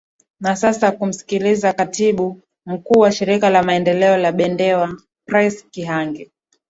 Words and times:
na 0.39 0.55
sasa 0.55 0.91
kumsikiliza 0.91 1.73
katibu 1.73 2.41
mkuu 2.65 2.99
wa 2.99 3.11
shirika 3.11 3.49
la 3.49 3.63
maendeleo 3.63 4.17
la 4.17 4.31
bendewa 4.31 4.97
prince 5.25 5.65
kihangi 5.71 6.31